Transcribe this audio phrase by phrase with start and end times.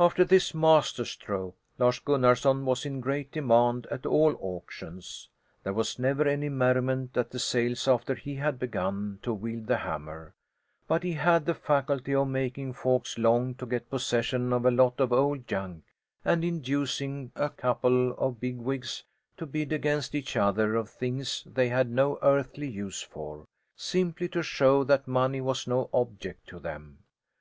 [0.00, 5.28] After this master stroke Lars Gunnarson was in great demand at all auctions.
[5.62, 9.76] There was never any merriment at the sales after he had begun to wield the
[9.76, 10.34] hammer;
[10.88, 14.98] but he had the faculty of making folks long to get possession of a lot
[14.98, 15.84] of old junk
[16.24, 19.04] and inducing a couple of bigwigs
[19.36, 23.46] to bid against each other on things they had no earthly use for,
[23.76, 27.04] simply to show that money was no object to them.